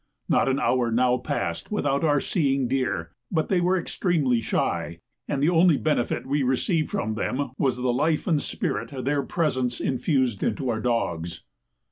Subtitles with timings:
[0.27, 5.43] Not an hour now passed without our seeing deer; but they were extremely shy, and
[5.43, 10.41] the only benefit we received from them was the life and spirit their presence infused
[10.41, 11.43] into our dogs.